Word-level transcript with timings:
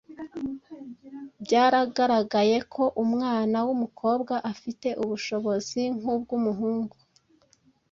Byaragaragaye 1.43 2.57
ko 2.73 2.83
umwana 3.03 3.57
w’umukobwa 3.67 4.33
afite 4.51 4.87
ubushobozi 5.03 5.81
nk’ubw’umuhungu 5.97 6.95